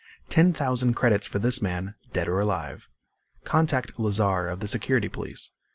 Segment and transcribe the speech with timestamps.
[0.29, 2.89] "Ten thousand credits for this man, dead or alive.
[3.43, 5.51] Contact Lazar of the Security Police.